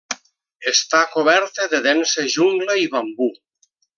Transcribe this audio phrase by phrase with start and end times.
[0.71, 3.31] Està coberta de densa jungla i bambú.